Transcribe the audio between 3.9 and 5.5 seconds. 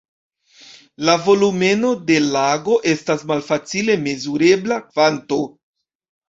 mezurebla kvanto.